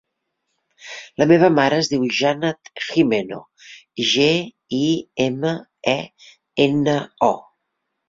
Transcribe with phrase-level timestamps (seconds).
[1.21, 3.43] La meva mare es diu Janat Gimeno:
[4.15, 4.27] ge,
[4.81, 4.83] i,
[5.31, 5.57] ema,
[5.97, 5.99] e,
[6.69, 7.01] ena,
[7.33, 7.35] o.